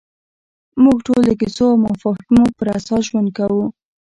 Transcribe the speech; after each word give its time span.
موږ 0.83 0.97
ټول 1.07 1.21
د 1.25 1.31
کیسو 1.39 1.65
او 1.71 1.77
مفاهیمو 1.85 2.45
پر 2.57 2.67
اساس 2.77 3.01
ژوند 3.09 3.29
کوو. 3.37 3.63